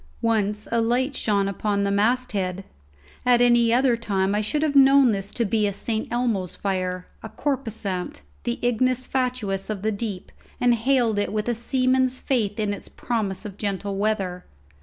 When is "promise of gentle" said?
12.89-13.95